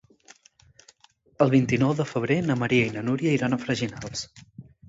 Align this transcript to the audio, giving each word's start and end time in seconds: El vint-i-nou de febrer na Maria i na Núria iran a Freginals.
El 1.45 1.53
vint-i-nou 1.55 1.93
de 2.01 2.07
febrer 2.13 2.39
na 2.49 2.57
Maria 2.65 2.89
i 2.89 2.97
na 2.97 3.07
Núria 3.11 3.35
iran 3.39 3.55
a 3.55 3.61
Freginals. 3.67 4.27